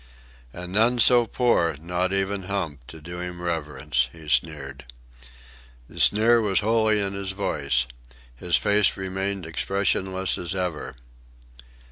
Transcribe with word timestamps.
"And 0.51 0.71
none 0.73 0.97
so 0.97 1.27
poor, 1.27 1.75
not 1.79 2.11
even 2.11 2.45
Hump, 2.45 2.87
to 2.87 2.99
do 2.99 3.19
him 3.19 3.39
reverence," 3.39 4.09
he 4.11 4.27
sneered. 4.27 4.85
The 5.87 5.99
sneer 5.99 6.41
was 6.41 6.61
wholly 6.61 6.99
in 6.99 7.13
his 7.13 7.33
voice. 7.33 7.85
His 8.35 8.55
face 8.57 8.97
remained 8.97 9.45
expressionless 9.45 10.39
as 10.39 10.55
ever. 10.55 10.95